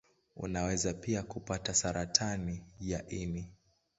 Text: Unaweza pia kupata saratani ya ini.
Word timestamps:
Unaweza 0.35 0.93
pia 0.93 1.23
kupata 1.23 1.73
saratani 1.73 2.63
ya 2.79 3.09
ini. 3.09 3.51